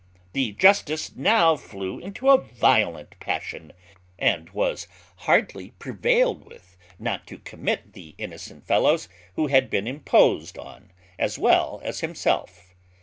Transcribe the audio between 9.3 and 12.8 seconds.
who had been imposed on as well as himself.